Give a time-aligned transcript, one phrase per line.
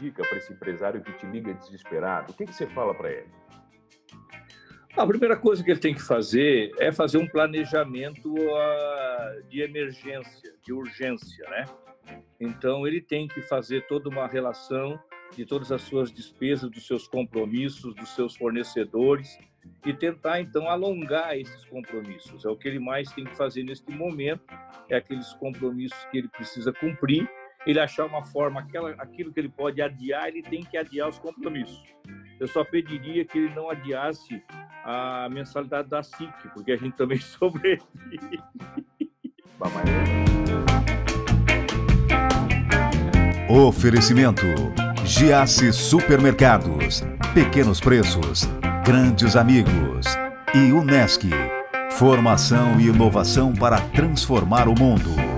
[0.00, 2.32] dica para esse empresário que te liga desesperado?
[2.32, 3.28] O que, que você fala para ele?
[4.96, 10.54] A primeira coisa que ele tem que fazer é fazer um planejamento ah, de emergência,
[10.62, 11.64] de urgência, né?
[12.38, 14.98] Então ele tem que fazer toda uma relação
[15.34, 19.36] de todas as suas despesas, dos seus compromissos, dos seus fornecedores
[19.84, 22.44] e tentar então alongar esses compromissos.
[22.44, 24.44] É o que ele mais tem que fazer neste momento,
[24.88, 27.28] é aqueles compromissos que ele precisa cumprir,
[27.66, 31.18] ele achar uma forma, aquela, aquilo que ele pode adiar, ele tem que adiar os
[31.18, 31.82] compromissos.
[32.38, 34.42] Eu só pediria que ele não adiasse
[34.84, 37.82] a mensalidade da SIC, porque a gente também sobrevive.
[43.48, 44.42] Oferecimento:
[45.04, 48.48] Giasse Supermercados, Pequenos Preços,
[48.84, 50.06] Grandes Amigos
[50.54, 51.30] e Unesc.
[51.92, 55.33] Formação e inovação para transformar o mundo.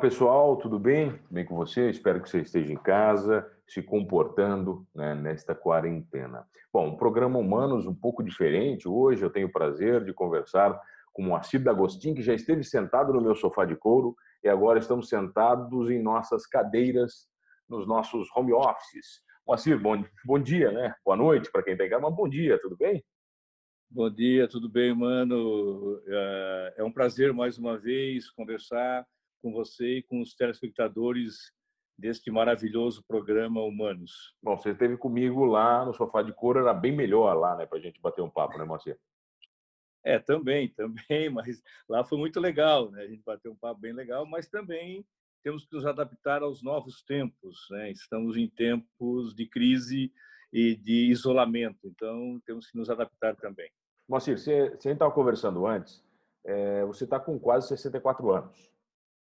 [0.00, 1.20] Pessoal, tudo bem?
[1.30, 1.90] Bem com você?
[1.90, 6.48] Espero que você esteja em casa, se comportando né, nesta quarentena.
[6.72, 8.88] Bom, um programa Humanos um pouco diferente.
[8.88, 10.80] Hoje eu tenho o prazer de conversar
[11.12, 14.78] com o Moacir D'Agostin, que já esteve sentado no meu sofá de couro e agora
[14.78, 17.28] estamos sentados em nossas cadeiras,
[17.68, 19.20] nos nossos home offices.
[19.46, 20.94] Moacir, bom, bom dia, né?
[21.04, 23.04] Boa noite para quem está em casa, mas bom dia, tudo bem?
[23.90, 26.00] Bom dia, tudo bem, mano?
[26.06, 29.06] É, é um prazer mais uma vez conversar
[29.40, 31.52] com você e com os telespectadores
[31.98, 34.34] deste maravilhoso programa Humanos.
[34.42, 37.78] Bom, você esteve comigo lá no sofá de couro, era bem melhor lá, né, para
[37.78, 38.98] a gente bater um papo, né, Moacir?
[40.02, 43.02] É, também, também, mas lá foi muito legal, né?
[43.02, 45.04] A gente bateu um papo bem legal, mas também
[45.42, 47.90] temos que nos adaptar aos novos tempos, né?
[47.90, 50.12] Estamos em tempos de crise
[50.52, 53.70] e de isolamento, então temos que nos adaptar também.
[54.08, 56.02] Moacir, você, você estava conversando antes,
[56.44, 58.70] é, você está com quase 64 anos.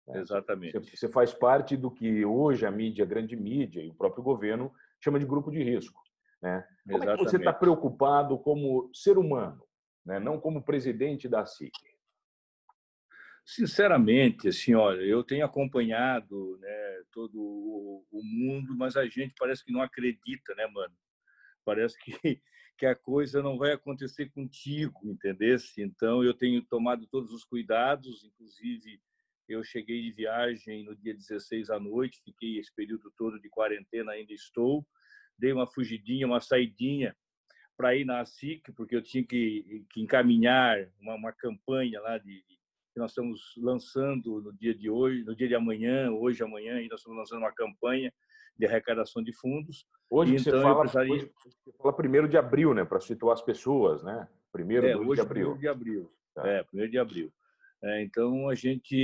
[0.08, 0.20] Né?
[0.20, 0.80] Exatamente.
[0.80, 4.74] Você faz parte do que hoje a mídia, a grande mídia e o próprio governo
[5.00, 6.02] chama de grupo de risco.
[6.42, 6.66] Né?
[6.84, 7.22] Como Exatamente.
[7.22, 9.64] é que você está preocupado como ser humano,
[10.06, 10.20] né?
[10.20, 11.74] não como presidente da SIC?
[13.44, 19.72] Sinceramente, assim, olha, eu tenho acompanhado né, todo o mundo, mas a gente parece que
[19.72, 20.96] não acredita, né, mano?
[21.64, 22.12] Parece que,
[22.76, 25.56] que a coisa não vai acontecer contigo, entendeu?
[25.78, 29.00] Então, eu tenho tomado todos os cuidados, inclusive
[29.48, 34.12] eu cheguei de viagem no dia 16 à noite, fiquei esse período todo de quarentena,
[34.12, 34.86] ainda estou.
[35.38, 37.16] Dei uma fugidinha, uma saidinha
[37.78, 42.44] para ir na SIC, porque eu tinha que, que encaminhar uma, uma, campanha lá de,
[42.94, 46.88] que nós estamos lançando no dia de hoje, no dia de amanhã, hoje amanhã, e
[46.88, 48.14] nós estamos lançando uma campanha
[48.58, 49.86] de arrecadação de fundos.
[50.10, 51.14] Hoje então, você fala, precisaria...
[51.14, 54.28] hoje você fala primeiro de abril, né, para situar as pessoas, né?
[54.52, 55.26] Primeiro é, de abril.
[55.26, 56.12] Primeiro de abril.
[56.34, 56.48] Tá.
[56.48, 57.34] É, primeiro de abril.
[57.86, 58.96] É, então, a gente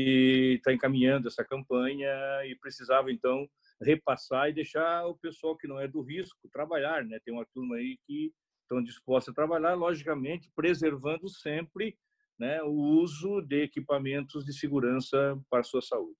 [0.58, 2.10] está encaminhando essa campanha
[2.46, 3.48] e precisava, então,
[3.80, 7.06] repassar e deixar o pessoal que não é do risco trabalhar.
[7.06, 7.20] Né?
[7.24, 8.34] Tem uma turma aí que
[8.64, 11.96] estão dispostos a trabalhar, logicamente, preservando sempre
[12.40, 16.18] né, o uso de equipamentos de segurança para a sua saúde.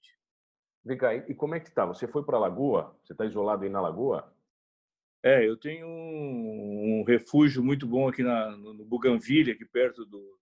[0.86, 1.86] Vem cá, e como é que está?
[1.88, 2.96] Você foi para a Lagoa?
[3.04, 4.32] Você está isolado aí na Lagoa?
[5.24, 10.40] É, eu tenho um, um refúgio muito bom aqui na, no Buganville, aqui perto do,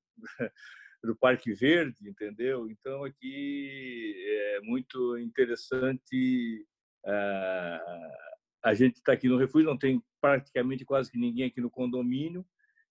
[1.04, 2.70] do Parque Verde, entendeu?
[2.70, 6.66] Então aqui é muito interessante.
[7.06, 8.30] Uh,
[8.64, 12.46] a gente está aqui no refúgio, não tem praticamente quase que ninguém aqui no condomínio.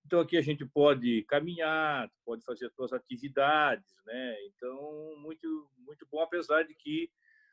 [0.06, 4.36] Então aqui a gente pode caminhar, pode fazer as suas atividades, né?
[4.46, 7.10] Então muito muito bom, apesar de que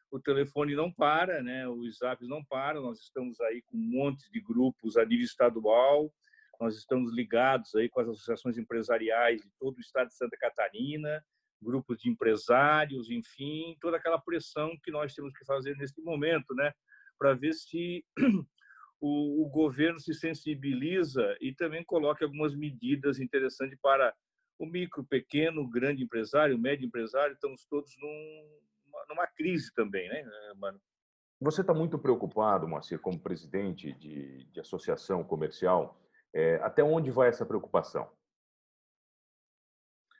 [0.09, 1.67] o telefone não para, né?
[1.67, 2.81] Os apps não param.
[2.81, 6.09] Nós estamos aí com um monte de grupos a nível estadual
[6.59, 11.23] nós estamos ligados aí com as associações empresariais de todo o estado de Santa Catarina,
[11.61, 16.71] grupos de empresários, enfim, toda aquela pressão que nós temos que fazer neste momento, né,
[17.17, 18.05] para ver se
[19.01, 24.13] o, o, governo se sensibiliza e também coloque algumas medidas interessantes para
[24.59, 27.33] o micro, pequeno, grande empresário, médio empresário.
[27.33, 28.59] Estamos todos num,
[29.09, 30.23] numa crise também, né,
[30.55, 30.79] mano?
[31.39, 35.99] Você está muito preocupado, Moacir, como presidente de, de associação comercial,
[36.35, 38.11] é, até onde vai essa preocupação?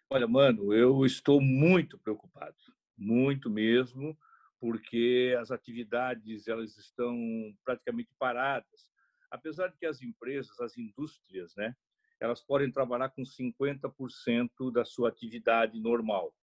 [0.09, 2.55] Olha, mano, eu estou muito preocupado,
[2.97, 4.17] muito mesmo,
[4.57, 7.17] porque as atividades elas estão
[7.65, 8.89] praticamente paradas.
[9.29, 11.75] Apesar de que as empresas, as indústrias, né,
[12.21, 16.33] elas podem trabalhar com 50% da sua atividade normal.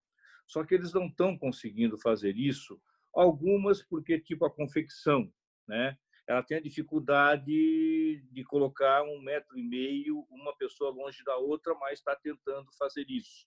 [0.47, 2.79] Só que eles não estão conseguindo fazer isso,
[3.15, 5.33] algumas porque tipo a confecção,
[5.67, 5.97] né?
[6.29, 11.75] Ela tem a dificuldade de colocar um metro e meio uma pessoa longe da outra,
[11.75, 13.47] mas está tentando fazer isso.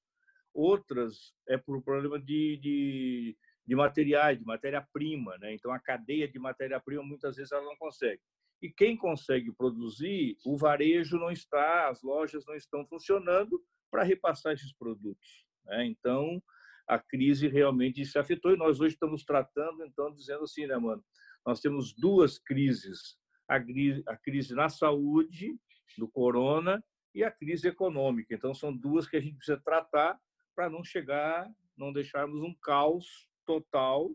[0.53, 5.37] outras é por problema de, de, de materiais, de matéria-prima.
[5.37, 5.53] Né?
[5.53, 8.21] Então, a cadeia de matéria-prima, muitas vezes, ela não consegue.
[8.61, 13.61] E quem consegue produzir, o varejo não está, as lojas não estão funcionando
[13.91, 15.45] para repassar esses produtos.
[15.65, 15.85] Né?
[15.87, 16.41] Então,
[16.87, 21.03] a crise realmente se afetou e nós hoje estamos tratando, então, dizendo assim, né, mano?
[21.45, 25.55] Nós temos duas crises: a, a crise na saúde,
[25.97, 26.83] do corona,
[27.13, 28.35] e a crise econômica.
[28.35, 30.19] Então, são duas que a gente precisa tratar
[30.53, 34.11] para não chegar, não deixarmos um caos total.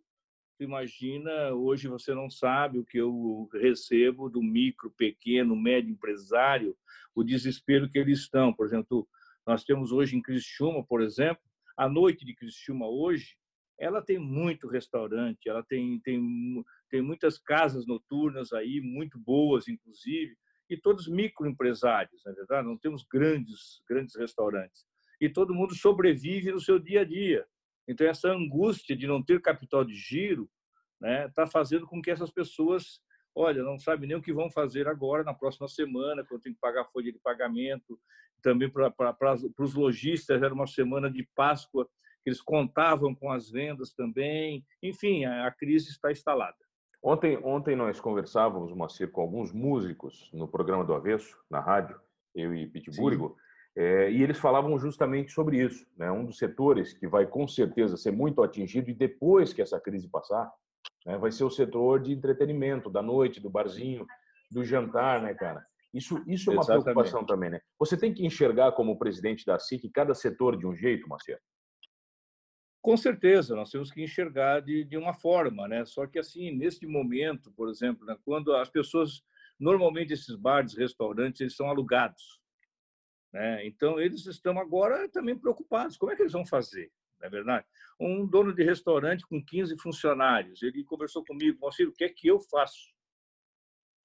[0.58, 6.76] imagina, hoje você não sabe o que eu recebo do micro, pequeno, médio empresário,
[7.14, 8.52] o desespero que eles estão.
[8.52, 9.08] Por exemplo,
[9.46, 11.42] nós temos hoje em Criciúma, por exemplo,
[11.74, 13.38] a noite de Criciúma hoje,
[13.78, 20.36] ela tem muito restaurante, ela tem, tem, tem muitas casas noturnas aí, muito boas, inclusive,
[20.68, 24.84] e todos microempresários, na é verdade, não temos grandes, grandes restaurantes.
[25.20, 27.44] E todo mundo sobrevive no seu dia a dia.
[27.88, 30.48] Então, essa angústia de não ter capital de giro
[30.94, 33.00] está né, tá fazendo com que essas pessoas,
[33.34, 36.60] olha, não sabem nem o que vão fazer agora, na próxima semana, quando tem que
[36.60, 37.98] pagar a folha de pagamento,
[38.42, 39.26] também para
[39.58, 41.88] os lojistas, era uma semana de Páscoa,
[42.22, 44.64] que eles contavam com as vendas também.
[44.82, 46.56] Enfim, a, a crise está instalada.
[47.02, 51.98] Ontem, ontem nós conversávamos, Moacir, com alguns músicos no programa do Avesso, na rádio,
[52.34, 53.34] eu e Pittsburgh,
[53.74, 55.86] é, e eles falavam justamente sobre isso.
[55.96, 56.10] Né?
[56.10, 60.08] Um dos setores que vai com certeza ser muito atingido e depois que essa crise
[60.08, 60.50] passar,
[61.06, 64.06] né, vai ser o setor de entretenimento, da noite, do barzinho,
[64.50, 65.64] do jantar, né, cara?
[65.94, 66.84] Isso, isso é uma Exatamente.
[66.84, 67.60] preocupação também, né?
[67.78, 71.40] Você tem que enxergar como presidente da SIC cada setor de um jeito, Marcelo?
[72.82, 75.84] Com certeza, nós temos que enxergar de, de uma forma, né?
[75.84, 79.22] Só que assim, neste momento, por exemplo, né, quando as pessoas,
[79.58, 82.40] normalmente esses bares, restaurantes, eles são alugados,
[83.32, 83.66] né?
[83.66, 85.96] Então eles estão agora também preocupados.
[85.96, 86.90] Como é que eles vão fazer?
[87.20, 87.66] Não é verdade?
[88.00, 92.28] Um dono de restaurante com 15 funcionários, ele conversou comigo, Moacir, o que é que
[92.28, 92.88] eu faço?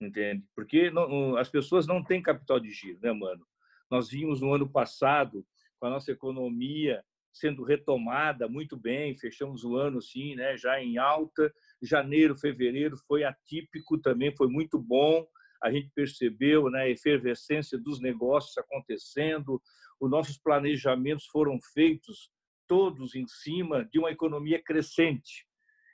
[0.01, 0.44] entende?
[0.56, 3.45] Porque não, as pessoas não têm capital de giro, né, mano?
[3.89, 5.45] Nós vimos no ano passado,
[5.80, 7.04] com a nossa economia
[7.36, 11.54] sendo retomada muito bem, fechamos o ano assim, né, já em alta.
[11.82, 15.28] Janeiro, fevereiro foi atípico também, foi muito bom.
[15.62, 19.62] A gente percebeu né, a efervescência dos negócios acontecendo,
[20.00, 22.32] os nossos planejamentos foram feitos
[22.68, 25.46] todos em cima de uma economia crescente.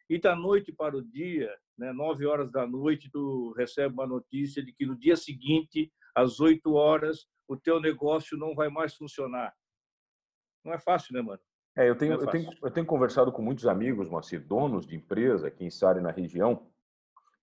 [0.08, 4.64] E da noite para o dia, né, 9 horas da noite, tu recebe uma notícia
[4.64, 9.54] de que no dia seguinte, às 8 horas, o teu negócio não vai mais funcionar.
[10.64, 11.40] Não é fácil, né, mano?
[11.76, 14.96] É, eu tenho, é eu, tenho, eu tenho conversado com muitos amigos, Moacir, donos de
[14.96, 16.68] empresa aqui em Sari, na região,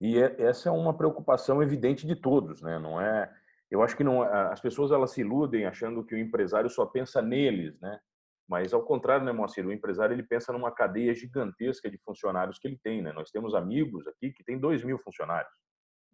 [0.01, 2.79] e é, essa é uma preocupação evidente de todos, né?
[2.79, 3.33] Não é,
[3.71, 7.21] eu acho que não, as pessoas elas se iludem achando que o empresário só pensa
[7.23, 7.99] neles, né?
[8.47, 12.67] Mas ao contrário, né, Moacir, o empresário ele pensa numa cadeia gigantesca de funcionários que
[12.67, 13.13] ele tem, né?
[13.13, 15.53] Nós temos amigos aqui que têm 2 mil funcionários,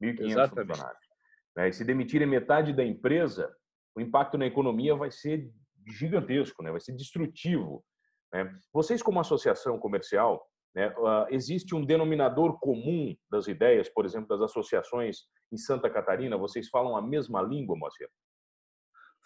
[0.02, 1.08] 1.500 funcionários.
[1.56, 1.68] Né?
[1.68, 3.54] E se demitirem metade da empresa,
[3.94, 5.48] o impacto na economia vai ser
[5.86, 6.70] gigantesco, né?
[6.70, 7.84] Vai ser destrutivo.
[8.32, 8.52] Né?
[8.72, 10.44] Vocês como associação comercial,
[10.74, 15.18] né, uh, existe um denominador comum das ideias, por exemplo, das associações
[15.52, 16.36] em Santa Catarina?
[16.36, 18.08] Vocês falam a mesma língua, Moacir?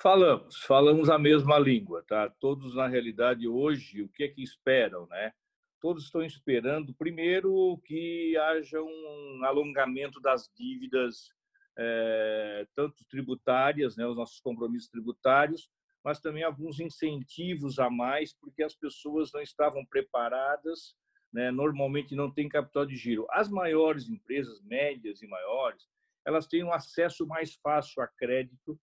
[0.00, 2.30] Falamos, falamos a mesma língua, tá?
[2.38, 5.32] Todos na realidade hoje o que é que esperam, né?
[5.80, 11.30] Todos estão esperando primeiro que haja um alongamento das dívidas,
[11.76, 15.68] é, tanto tributárias, né, os nossos compromissos tributários,
[16.04, 20.94] mas também alguns incentivos a mais, porque as pessoas não estavam preparadas,
[21.32, 23.26] né, normalmente não têm capital de giro.
[23.30, 25.86] As maiores empresas, médias e maiores,
[26.26, 28.78] elas têm um acesso mais fácil a crédito,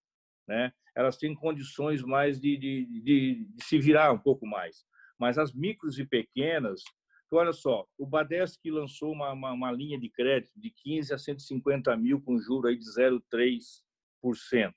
[0.47, 0.71] né?
[0.95, 4.85] elas têm condições mais de, de, de, de se virar um pouco mais.
[5.19, 6.81] Mas as micros e pequenas,
[7.31, 11.95] olha só, o Badesc lançou uma, uma, uma, linha de crédito de 15 a 150
[11.97, 14.73] mil com juro aí de 0,3%.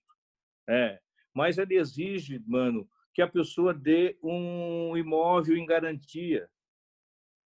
[0.69, 1.01] É.
[1.39, 6.49] Mas ele exige, mano, que a pessoa dê um imóvel em garantia.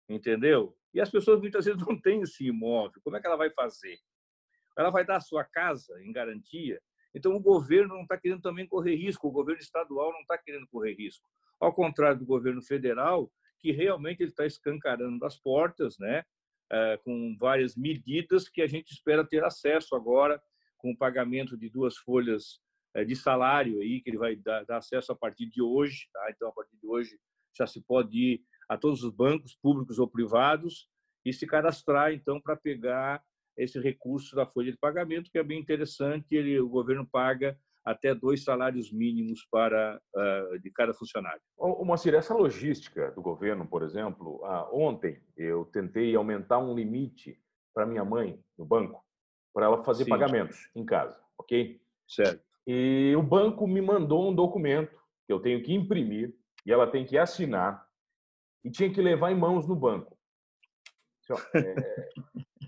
[0.10, 0.78] Entendeu?
[0.94, 3.02] E as pessoas muitas vezes não têm esse imóvel.
[3.04, 3.98] Como é que ela vai fazer?
[4.78, 6.82] Ela vai dar a sua casa em garantia
[7.16, 10.68] então, o governo não está querendo também correr risco, o governo estadual não está querendo
[10.68, 11.26] correr risco.
[11.58, 16.26] Ao contrário do governo federal, que realmente ele está escancarando as portas, né?
[16.70, 20.42] É, com várias medidas que a gente espera ter acesso agora,
[20.78, 22.60] com o pagamento de duas folhas
[23.04, 26.28] de salário aí que ele vai dar, dar, acesso a partir de hoje, tá?
[26.30, 27.18] Então a partir de hoje
[27.58, 30.88] já se pode ir a todos os bancos públicos ou privados
[31.26, 33.24] e se cadastrar então para pegar
[33.58, 36.36] esse recurso da folha de pagamento, que é bem interessante.
[36.36, 41.42] Ele, o governo paga até dois salários mínimos para uh, de cada funcionário.
[41.56, 47.40] Ô, Moacir, essa logística do governo, por exemplo, uh, ontem eu tentei aumentar um limite
[47.74, 49.04] para minha mãe no banco,
[49.54, 50.10] para ela fazer Sim.
[50.10, 51.80] pagamentos em casa, ok?
[52.08, 52.44] Certo.
[52.68, 54.96] E o banco me mandou um documento
[55.26, 57.86] que eu tenho que imprimir e ela tem que assinar
[58.64, 60.18] e tinha que levar em mãos no banco.
[61.56, 62.10] É,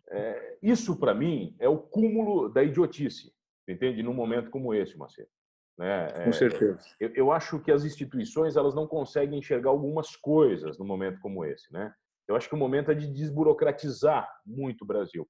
[0.10, 3.34] é, isso, para mim, é o cúmulo da idiotice,
[3.68, 4.01] entende?
[4.01, 5.30] Num momento como esse, Macedo.
[5.77, 6.08] Né?
[6.25, 6.80] Com certeza.
[7.00, 11.46] Eu, eu, acho que as instituições elas não conseguem enxergar algumas coisas num momento como
[11.46, 11.72] esse.
[11.72, 11.94] Né?
[12.27, 15.27] Eu acho que o momento é de desburocratizar muito o Brasil.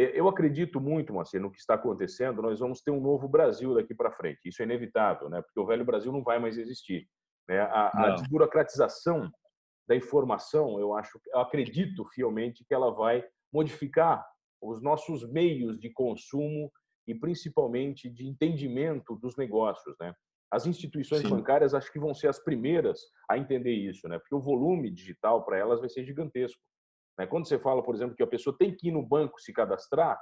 [0.00, 2.40] Eu acredito muito, Macedo, no que está acontecendo.
[2.40, 4.38] Nós vamos ter um novo Brasil daqui para frente.
[4.44, 5.42] Isso é inevitável, né?
[5.42, 7.08] porque o velho Brasil não vai mais existir.
[7.48, 7.58] Né?
[7.60, 9.28] A, a desburocratização
[9.88, 14.24] da informação, eu acho, eu acredito fielmente que ela vai modificar
[14.62, 16.70] os nossos meios de consumo
[17.06, 20.14] e principalmente de entendimento dos negócios, né?
[20.50, 21.30] As instituições Sim.
[21.30, 24.18] bancárias acho que vão ser as primeiras a entender isso, né?
[24.18, 26.60] Porque o volume digital para elas vai ser gigantesco.
[27.18, 27.26] Né?
[27.26, 30.18] Quando você fala, por exemplo, que a pessoa tem que ir no banco se cadastrar,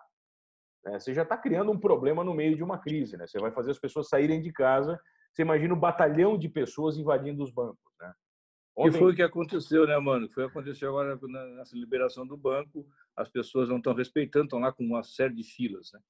[0.85, 0.99] né?
[0.99, 3.27] você já está criando um problema no meio de uma crise, né?
[3.27, 4.99] Você vai fazer as pessoas saírem de casa.
[5.33, 8.13] Você imagina um batalhão de pessoas invadindo os bancos, né?
[8.77, 8.97] Ontem...
[8.97, 10.29] E foi o que aconteceu, né, mano?
[10.31, 11.19] Foi o que aconteceu agora
[11.57, 12.87] nessa liberação do banco.
[13.17, 16.01] As pessoas não estão respeitando, estão lá com uma série de filas, né?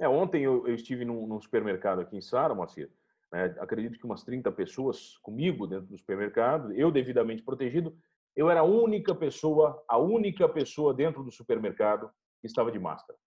[0.00, 2.90] É, ontem eu, eu estive num, num, supermercado aqui em Sara, Moacir.
[3.32, 3.54] Né?
[3.60, 7.96] Acredito que umas 30 pessoas comigo dentro do supermercado, eu devidamente protegido.
[8.36, 12.10] Eu era a única pessoa, a única pessoa dentro do supermercado
[12.40, 13.18] que estava de máscara.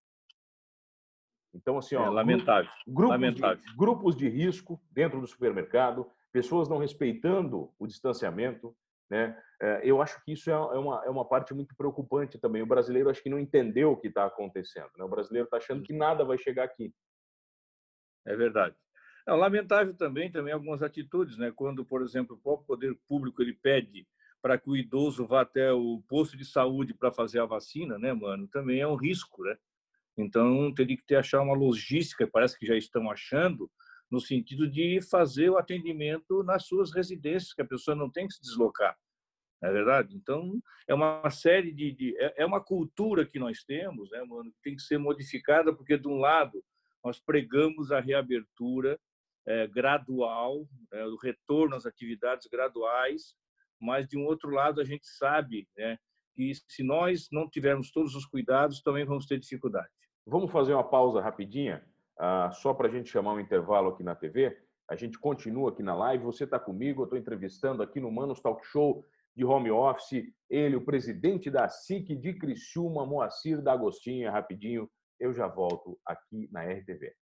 [1.54, 2.70] Então, assim, ó, é, lamentável.
[2.86, 3.64] Grupos, lamentável.
[3.64, 8.76] De, grupos de risco dentro do supermercado, pessoas não respeitando o distanciamento,
[9.10, 9.42] né?
[9.60, 12.62] É, eu acho que isso é, é uma, é uma parte muito preocupante também.
[12.62, 14.90] O brasileiro acho que não entendeu o que está acontecendo.
[14.96, 15.04] Né?
[15.04, 16.94] O brasileiro está achando que nada vai chegar aqui.
[18.26, 18.76] É verdade.
[19.28, 21.52] É lamentável também, também algumas atitudes, né?
[21.56, 24.08] Quando, por exemplo, o próprio poder público ele pede
[24.48, 28.14] para que o idoso vá até o posto de saúde para fazer a vacina, né,
[28.14, 28.48] mano?
[28.48, 29.58] Também é um risco, né?
[30.18, 33.70] Então teria que ter achar uma logística, parece que já estão achando,
[34.10, 38.36] no sentido de fazer o atendimento nas suas residências, que a pessoa não tem que
[38.36, 38.98] se deslocar.
[39.62, 40.16] Não é verdade?
[40.16, 44.50] Então, é uma série de, de, é, é uma cultura que nós temos, né, mano,
[44.54, 46.64] que tem que ser modificada, porque, de um lado,
[47.04, 48.98] nós pregamos a reabertura
[49.46, 53.36] é, gradual, é, o retorno às atividades graduais,
[53.80, 55.98] mas, de um outro lado, a gente sabe né,
[56.36, 59.90] que, se nós não tivermos todos os cuidados, também vamos ter dificuldade.
[60.26, 61.84] Vamos fazer uma pausa rapidinha?
[62.20, 64.58] Ah, só para a gente chamar um intervalo aqui na TV,
[64.90, 66.24] a gente continua aqui na live.
[66.24, 69.06] Você está comigo, eu estou entrevistando aqui no Manos Talk Show
[69.36, 74.32] de home office, ele, o presidente da SIC de Criciúma, Moacir D'Agostinho.
[74.32, 77.14] Rapidinho, eu já volto aqui na RTV.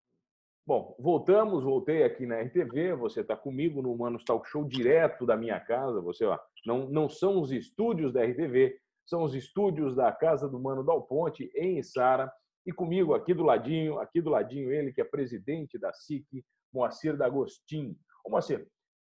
[0.66, 5.36] Bom, voltamos, voltei aqui na RTV, você está comigo no Manos Talk Show direto da
[5.36, 10.10] minha casa, você, ó, não, não são os estúdios da RTV, são os estúdios da
[10.10, 12.32] Casa do Mano Dal Ponte, em Sara.
[12.64, 16.42] E comigo, aqui do ladinho, aqui do ladinho, ele que é presidente da SIC,
[16.72, 17.94] Moacir D'Agostin.
[18.24, 18.66] Ô, Moacir,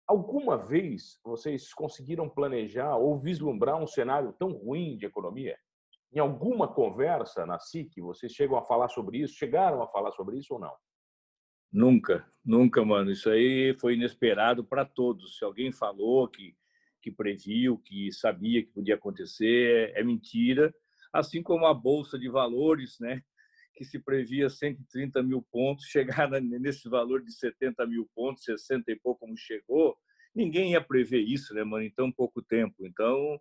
[0.08, 5.56] alguma vez vocês conseguiram planejar ou vislumbrar um cenário tão ruim de economia?
[6.12, 9.34] Em alguma conversa na SIC, vocês chegam a falar sobre isso?
[9.34, 10.74] Chegaram a falar sobre isso ou não?
[11.74, 13.10] Nunca, nunca, mano.
[13.10, 15.36] Isso aí foi inesperado para todos.
[15.36, 16.54] Se alguém falou que,
[17.02, 20.72] que previu, que sabia que podia acontecer, é mentira.
[21.12, 23.24] Assim como a Bolsa de Valores, né?
[23.74, 28.94] que se previa 130 mil pontos, chegar nesse valor de 70 mil pontos, 60 e
[28.94, 29.96] pouco como chegou,
[30.32, 32.86] ninguém ia prever isso, né, mano, em tão pouco tempo.
[32.86, 33.40] Então,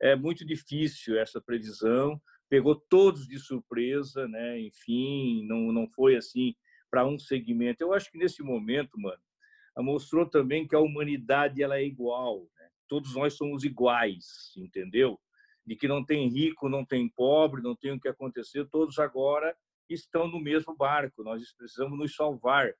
[0.00, 6.54] é muito difícil essa previsão, pegou todos de surpresa, né, enfim, não, não foi assim
[6.92, 7.82] para um segmento.
[7.82, 9.22] Eu acho que nesse momento, mano,
[9.78, 12.68] mostrou também que a humanidade ela é igual, né?
[12.86, 15.18] todos nós somos iguais, entendeu?
[15.64, 19.56] De que não tem rico, não tem pobre, não tem o que acontecer, todos agora
[19.88, 21.22] estão no mesmo barco.
[21.22, 22.74] Nós precisamos nos salvar.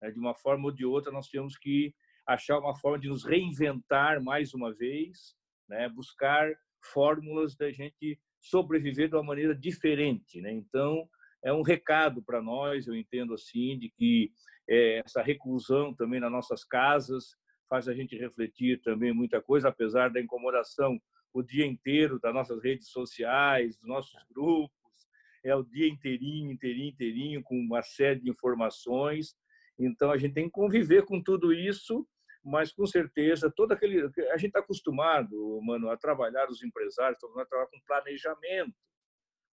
[0.00, 0.12] Né?
[0.12, 1.92] De uma forma ou de outra, nós temos que
[2.24, 5.34] achar uma forma de nos reinventar mais uma vez,
[5.68, 5.88] né?
[5.88, 6.54] buscar
[6.92, 10.40] fórmulas da gente sobreviver de uma maneira diferente.
[10.40, 10.52] Né?
[10.52, 11.08] Então,
[11.44, 14.32] é um recado para nós, eu entendo assim, de que
[14.68, 17.36] é, essa reclusão também nas nossas casas
[17.68, 20.98] faz a gente refletir também muita coisa, apesar da incomodação
[21.32, 24.72] o dia inteiro das nossas redes sociais, dos nossos grupos,
[25.44, 29.34] é o dia inteirinho, inteirinho, inteirinho, com uma série de informações.
[29.78, 32.06] Então, a gente tem que conviver com tudo isso,
[32.42, 34.04] mas com certeza, todo aquele.
[34.32, 38.74] A gente está acostumado, mano, a trabalhar, os empresários, a trabalhar com planejamento.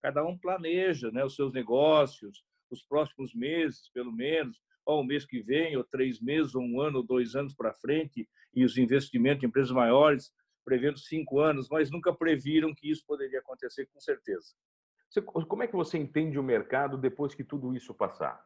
[0.05, 5.25] Cada um planeja né, os seus negócios, os próximos meses, pelo menos, ó, o mês
[5.25, 8.77] que vem, ou três meses, ou um ano, ou dois anos para frente, e os
[8.77, 10.31] investimentos em empresas maiores
[10.63, 14.53] prevendo cinco anos, mas nunca previram que isso poderia acontecer com certeza.
[15.47, 18.45] como é que você entende o mercado depois que tudo isso passar?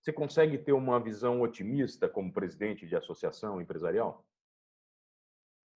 [0.00, 4.26] Você consegue ter uma visão otimista como presidente de associação empresarial?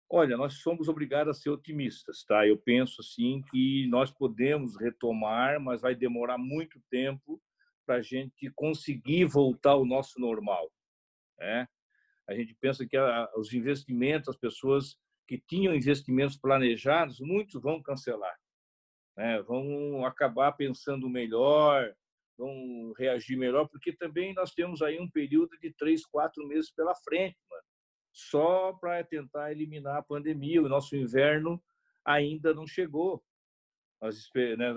[0.08, 2.46] Olha, nós somos obrigados a ser otimistas, tá?
[2.46, 7.42] Eu penso assim que nós podemos retomar, mas vai demorar muito tempo
[7.84, 10.70] para a gente conseguir voltar ao nosso normal,
[11.38, 11.66] né?
[12.28, 14.96] A gente pensa que a, os investimentos, as pessoas
[15.26, 18.36] que tinham investimentos planejados, muitos vão cancelar,
[19.16, 19.42] né?
[19.42, 21.92] Vão acabar pensando melhor,
[22.38, 26.94] vão reagir melhor, porque também nós temos aí um período de três, quatro meses pela
[26.94, 27.65] frente, mano
[28.16, 30.62] só para tentar eliminar a pandemia.
[30.62, 31.62] O nosso inverno
[32.02, 33.22] ainda não chegou.
[34.00, 34.74] As, né,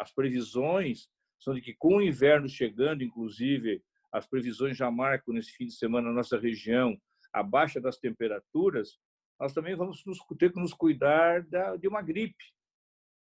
[0.00, 1.06] as previsões
[1.38, 5.74] são de que, com o inverno chegando, inclusive, as previsões já marcam nesse fim de
[5.74, 6.98] semana na nossa região
[7.30, 8.98] a baixa das temperaturas,
[9.38, 10.02] nós também vamos
[10.38, 12.44] ter que nos cuidar da, de uma gripe,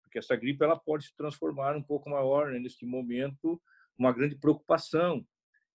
[0.04, 3.62] porque essa gripe ela pode se transformar um pouco maior né, neste momento,
[3.98, 5.26] uma grande preocupação.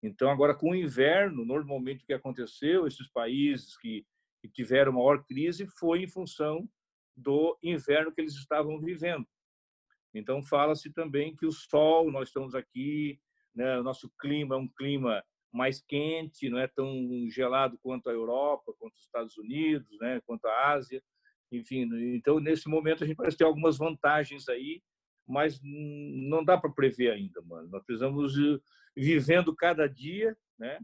[0.02, 4.06] Então, agora com o inverno, normalmente o que aconteceu, esses países que,
[4.54, 6.66] tiveram maior crise foi em função
[7.14, 9.26] do inverno que eles estavam vivendo.
[10.14, 13.20] Então, fala-se também que o sol, nós estamos aqui,
[13.54, 18.12] né, o nosso clima é um clima mais quente, não é tão gelado quanto a
[18.12, 21.02] Europa, quanto os Estados Unidos, né, quanto a Ásia.
[21.50, 24.82] Enfim, então, nesse momento, a gente parece ter algumas vantagens aí,
[25.28, 27.68] mas não dá para prever ainda, mano.
[27.68, 28.34] Nós precisamos
[28.96, 30.80] vivendo cada dia, né?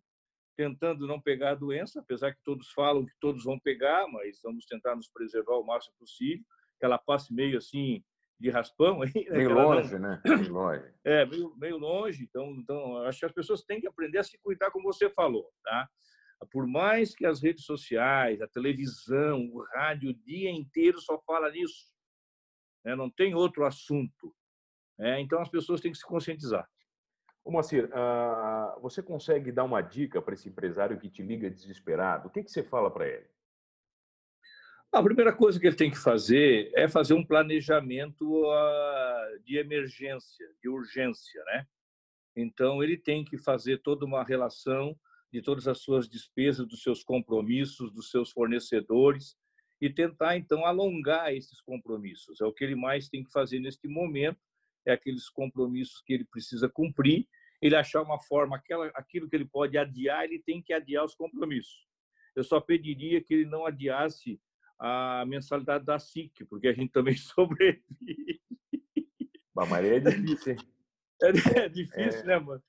[0.57, 4.65] tentando não pegar a doença, apesar que todos falam que todos vão pegar, mas vamos
[4.67, 6.45] tentar nos preservar o máximo possível,
[6.79, 8.03] que ela passe meio assim
[8.39, 9.39] de raspão aí, né?
[9.39, 10.11] meio longe, não...
[10.11, 10.23] né?
[10.25, 10.85] Meio longe.
[11.05, 12.25] É, meio, meio longe.
[12.25, 15.51] Então, então, acho que as pessoas têm que aprender a se cuidar, como você falou,
[15.63, 15.89] tá?
[16.51, 21.51] Por mais que as redes sociais, a televisão, o rádio, o dia inteiro só fala
[21.51, 21.94] nisso,
[22.85, 22.95] né?
[22.95, 24.35] não tem outro assunto.
[24.99, 25.21] Né?
[25.21, 26.69] Então, as pessoas têm que se conscientizar.
[27.45, 32.28] Ô, Moacir, uh, você consegue dar uma dica para esse empresário que te liga desesperado?
[32.28, 33.26] O que, que você fala para ele?
[34.93, 40.47] A primeira coisa que ele tem que fazer é fazer um planejamento uh, de emergência,
[40.63, 41.67] de urgência, né?
[42.37, 44.97] Então, ele tem que fazer toda uma relação
[45.32, 49.37] de todas as suas despesas, dos seus compromissos, dos seus fornecedores
[49.84, 52.40] e tentar, então, alongar esses compromissos.
[52.40, 54.40] É o que ele mais tem que fazer neste momento
[54.86, 57.26] é aqueles compromissos que ele precisa cumprir,
[57.60, 61.14] ele achar uma forma, aquela, aquilo que ele pode adiar, ele tem que adiar os
[61.14, 61.86] compromissos.
[62.34, 64.40] Eu só pediria que ele não adiasse
[64.78, 68.40] a mensalidade da SIC, porque a gente também sobrevive.
[69.54, 70.58] Mas é difícil, hein?
[71.23, 72.25] É, é difícil, é.
[72.25, 72.62] né, mano?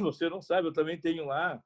[0.00, 1.62] Você não sabe, eu também tenho lá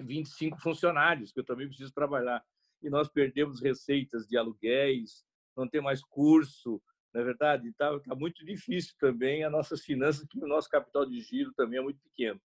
[0.00, 2.44] 25 funcionários que eu também preciso trabalhar.
[2.82, 5.24] E nós perdemos receitas de aluguéis,
[5.56, 6.80] não tem mais curso,
[7.12, 11.06] na é verdade, está tá muito difícil também as nossas finanças, que o nosso capital
[11.06, 12.40] de giro também é muito pequeno.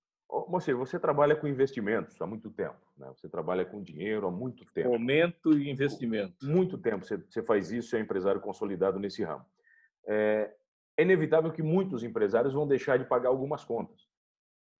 [0.49, 3.07] Você, você trabalha com investimentos há muito tempo, né?
[3.15, 4.89] Você trabalha com dinheiro há muito tempo.
[4.89, 6.43] Fomento e investimento.
[6.43, 9.45] Muito tempo você, você faz isso, é empresário consolidado nesse ramo.
[10.07, 10.51] É,
[10.97, 14.07] é, inevitável que muitos empresários vão deixar de pagar algumas contas.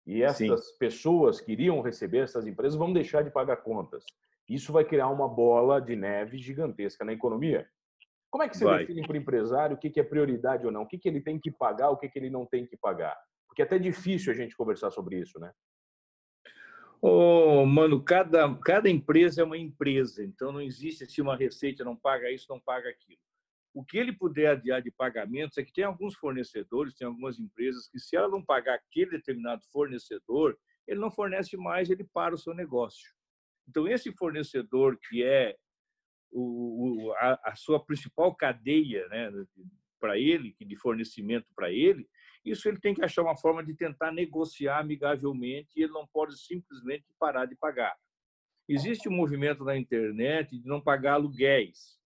[0.08, 0.78] E essas Sim.
[0.80, 4.04] pessoas que iriam receber essas empresas vão deixar de pagar contas.
[4.48, 7.68] Isso vai criar uma bola de neve gigantesca na economia.
[8.30, 8.80] Como é que você Vai.
[8.80, 10.82] define para o empresário o que é prioridade ou não?
[10.82, 13.16] O que ele tem que pagar, o que ele não tem que pagar?
[13.48, 15.54] Porque é até difícil a gente conversar sobre isso, né?
[17.00, 21.96] Oh, mano, cada, cada empresa é uma empresa, então não existe se uma receita não
[21.96, 23.20] paga isso, não paga aquilo.
[23.74, 27.90] O que ele puder adiar de pagamentos é que tem alguns fornecedores, tem algumas empresas
[27.90, 32.38] que, se ela não pagar aquele determinado fornecedor, ele não fornece mais, ele para o
[32.38, 33.14] seu negócio.
[33.68, 35.56] Então, esse fornecedor que é
[36.32, 39.32] o, o, a, a, sua principal cadeia né,
[40.00, 42.08] para ele, de fornecimento para ele,
[42.44, 46.38] isso ele tem que achar uma forma de tentar negociar amigavelmente e ele não pode
[46.38, 47.96] simplesmente parar de pagar.
[48.68, 51.98] Existe um movimento na internet de não pagar aluguéis.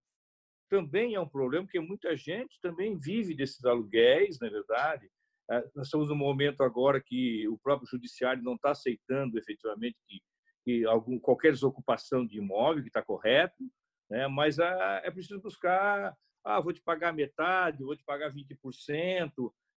[0.69, 5.11] Também é um problema, porque muita gente também vive desses aluguéis, na é verdade.
[5.49, 10.21] Ah, nós estamos num momento agora que o próprio judiciário não está aceitando efetivamente que,
[10.67, 13.63] que algum, qualquer desocupação de imóvel, que está correto,
[14.11, 14.27] né?
[14.27, 16.13] mas ah, é preciso buscar,
[16.45, 19.31] ah, vou te pagar metade, vou te pagar 20%.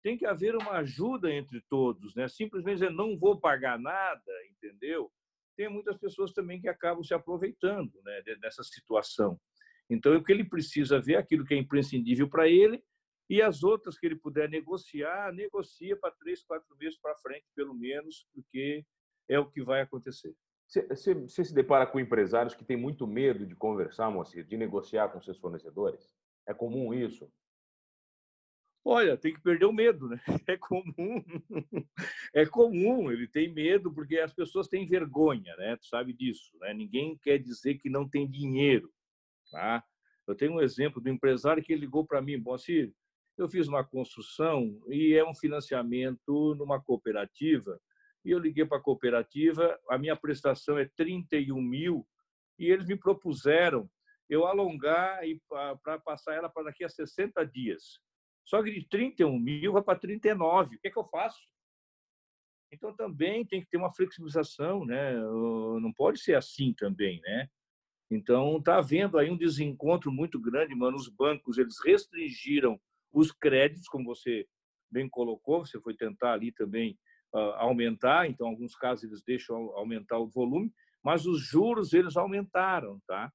[0.01, 2.29] Tem que haver uma ajuda entre todos, né?
[2.29, 5.11] simplesmente dizer não vou pagar nada, entendeu?
[5.57, 9.37] Tem muitas pessoas também que acabam se aproveitando né, dessa situação.
[9.89, 12.81] Então, o que ele precisa ver é aquilo que é imprescindível para ele
[13.29, 17.73] e as outras que ele puder negociar, negocia para três, quatro meses para frente, pelo
[17.73, 18.85] menos, porque
[19.27, 20.33] é o que vai acontecer.
[20.67, 25.09] Você, você se depara com empresários que têm muito medo de conversar, Moacir, de negociar
[25.09, 26.13] com seus fornecedores?
[26.45, 27.31] É comum isso?
[28.83, 30.19] Olha, tem que perder o medo, né?
[30.47, 31.23] É comum.
[32.33, 35.75] É comum, ele tem medo porque as pessoas têm vergonha, né?
[35.77, 36.73] Tu sabe disso, né?
[36.73, 38.91] Ninguém quer dizer que não tem dinheiro,
[39.51, 39.83] tá?
[40.25, 42.93] Eu tenho um exemplo do empresário que ligou para mim, Moacir,
[43.37, 47.79] eu fiz uma construção e é um financiamento numa cooperativa
[48.27, 52.05] e eu liguei para a cooperativa, a minha prestação é 31 mil,
[52.59, 53.89] e eles me propuseram
[54.29, 58.01] eu alongar e para passar ela para daqui a 60 dias.
[58.43, 60.75] Só que de 31 mil vai para 39.
[60.75, 61.39] O que, é que eu faço?
[62.69, 65.15] Então também tem que ter uma flexibilização, né?
[65.15, 67.47] Não pode ser assim também, né?
[68.11, 70.97] Então está havendo aí um desencontro muito grande, mano.
[70.97, 72.77] Os bancos eles restringiram
[73.13, 74.45] os créditos, como você
[74.91, 75.65] bem colocou.
[75.65, 76.99] Você foi tentar ali também
[77.55, 80.71] aumentar, então, em alguns casos, eles deixam aumentar o volume,
[81.03, 83.31] mas os juros eles aumentaram, tá?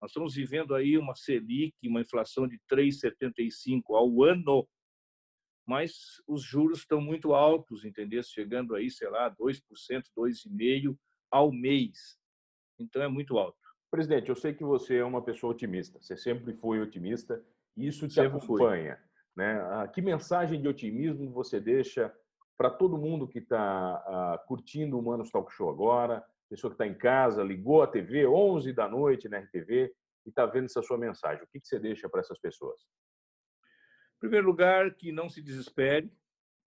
[0.00, 4.68] Nós estamos vivendo aí uma Selic, uma inflação de 3,75 ao ano,
[5.66, 5.92] mas
[6.26, 8.22] os juros estão muito altos, entendeu?
[8.22, 9.60] Chegando aí, sei lá, 2%,
[10.16, 10.96] 2,5%
[11.30, 12.18] ao mês.
[12.78, 13.58] Então é muito alto.
[13.90, 17.44] Presidente, eu sei que você é uma pessoa otimista, você sempre foi otimista,
[17.76, 18.98] e isso te sempre acompanha.
[19.36, 19.60] Né?
[19.72, 22.14] Ah, que mensagem de otimismo você deixa
[22.58, 26.86] para todo mundo que está ah, curtindo o Manos Talk Show agora, pessoa que está
[26.86, 29.94] em casa, ligou a TV 11 da noite na RTV
[30.26, 31.44] e está vendo essa sua mensagem.
[31.44, 32.80] O que, que você deixa para essas pessoas?
[34.16, 36.12] Em primeiro lugar, que não se desespere,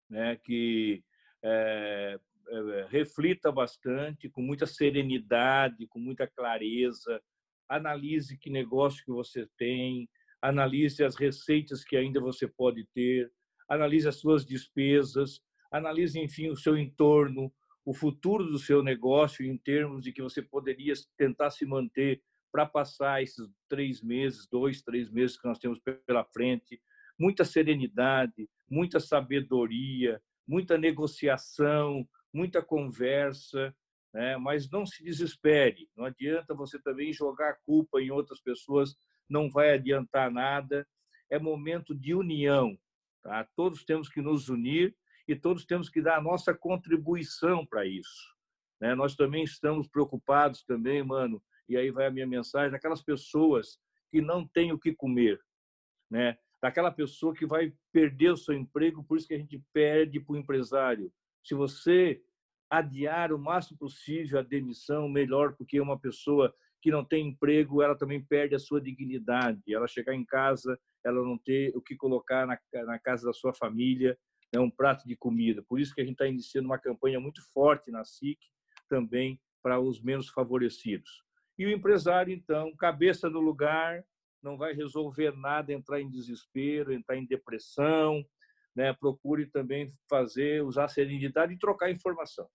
[0.10, 0.38] né?
[0.38, 1.04] que
[1.44, 7.22] é, é, reflita bastante, com muita serenidade, com muita clareza,
[7.68, 10.08] analise que negócio que você tem,
[10.42, 13.30] analise as receitas que ainda você pode ter,
[13.68, 17.52] analise as suas despesas, analise, enfim, o seu entorno,
[17.86, 22.66] o futuro do seu negócio em termos de que você poderia tentar se manter para
[22.66, 26.82] passar esses três meses, dois, três meses que nós temos pela frente.
[27.18, 33.74] Muita serenidade, muita sabedoria, muita negociação, muita conversa,
[34.14, 34.38] né?
[34.38, 35.90] mas não se desespere.
[35.96, 38.96] Não adianta você também jogar a culpa em outras pessoas,
[39.30, 40.86] não vai adiantar nada.
[41.30, 42.78] É momento de união.
[43.24, 43.48] Tá?
[43.56, 44.94] Todos temos que nos unir
[45.36, 48.36] todos temos que dar a nossa contribuição para isso.
[48.80, 48.96] Né?
[48.96, 54.22] Nós também estamos preocupados também, mano, e aí vai a minha mensagem, daquelas pessoas que
[54.22, 55.40] não têm o que comer,
[56.10, 56.38] né?
[56.62, 60.34] daquela pessoa que vai perder o seu emprego, por isso que a gente pede para
[60.34, 61.12] o empresário.
[61.44, 62.22] Se você
[62.70, 67.98] adiar o máximo possível a demissão, melhor, porque uma pessoa que não tem emprego, ela
[67.98, 69.62] também perde a sua dignidade.
[69.68, 73.54] Ela chegar em casa, ela não ter o que colocar na, na casa da sua
[73.54, 74.18] família,
[74.52, 75.64] né, um prato de comida.
[75.64, 78.40] Por isso que a gente está iniciando uma campanha muito forte na SIC,
[78.90, 81.24] também para os menos favorecidos.
[81.58, 84.04] E o empresário, então, cabeça no lugar,
[84.42, 88.26] não vai resolver nada, entrar em desespero, entrar em depressão,
[88.76, 88.94] né?
[88.94, 92.48] procure também fazer, usar serenidade e trocar informação.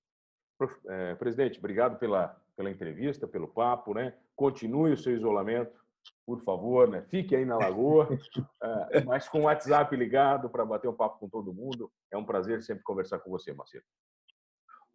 [0.89, 4.15] É, presidente, obrigado pela, pela entrevista, pelo papo, né?
[4.35, 5.86] Continue o seu isolamento,
[6.25, 7.03] por favor, né?
[7.03, 8.09] Fique aí na Lagoa,
[8.93, 11.91] é, mas com o WhatsApp ligado para bater um papo com todo mundo.
[12.11, 13.85] É um prazer sempre conversar com você, Marcelo.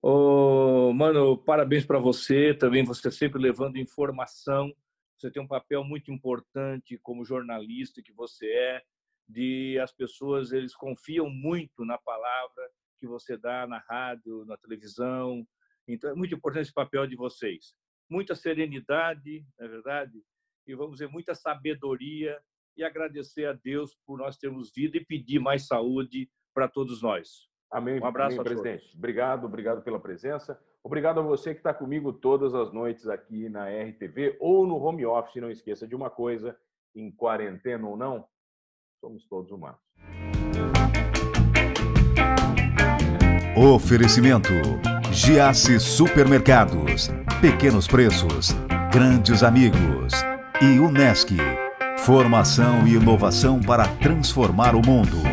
[0.03, 4.73] Oh, mano, parabéns para você também, você sempre levando informação.
[5.15, 8.81] Você tem um papel muito importante como jornalista que você é,
[9.29, 12.67] de as pessoas eles confiam muito na palavra
[12.99, 15.45] que você dá na rádio, na televisão.
[15.87, 17.75] Então é muito importante esse papel de vocês.
[18.09, 20.23] Muita serenidade, não é verdade?
[20.67, 22.37] E vamos ver muita sabedoria
[22.77, 27.49] e agradecer a Deus por nós termos vida e pedir mais saúde para todos nós.
[27.71, 27.99] Amém.
[28.01, 28.81] Um abraço, Amém, presidente.
[28.81, 28.95] Todos.
[28.95, 30.59] Obrigado, obrigado pela presença.
[30.83, 35.05] Obrigado a você que está comigo todas as noites aqui na RTV ou no home
[35.05, 35.41] office.
[35.41, 36.57] Não esqueça de uma coisa:
[36.95, 38.25] em quarentena ou não,
[38.99, 39.79] somos todos humanos.
[43.55, 44.49] Oferecimento:
[45.13, 47.09] Giasse Supermercados.
[47.39, 48.51] Pequenos preços,
[48.91, 50.30] grandes amigos
[50.61, 51.35] e Unesc.
[51.97, 55.30] Formação e inovação para transformar o mundo.